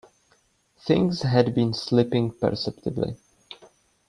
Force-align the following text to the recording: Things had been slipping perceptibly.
Things 0.79 1.21
had 1.21 1.53
been 1.53 1.75
slipping 1.75 2.31
perceptibly. 2.31 3.17